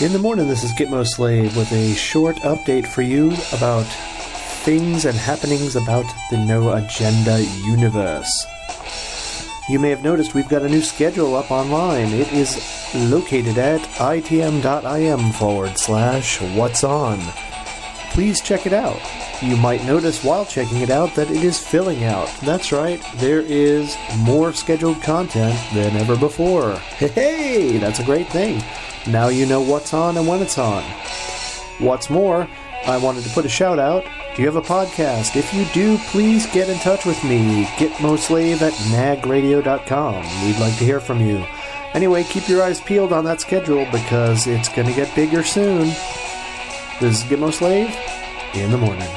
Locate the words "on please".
16.82-18.40